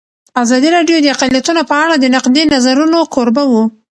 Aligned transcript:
ازادي 0.43 0.69
راډیو 0.75 0.97
د 1.01 1.07
اقلیتونه 1.15 1.61
په 1.69 1.75
اړه 1.83 1.95
د 1.99 2.05
نقدي 2.15 2.43
نظرونو 2.53 2.99
کوربه 3.13 3.43
وه. 3.51 3.63